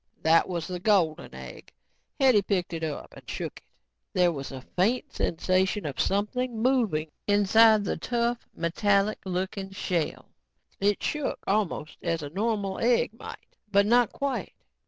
[0.23, 1.71] That was the golden egg.
[2.19, 3.63] Hetty picked it up and shook it.
[4.13, 10.25] There was a faint sensation of something moving inside the tough, metallic looking shell.
[10.79, 14.53] It shook almost as a normal egg might, but not quite.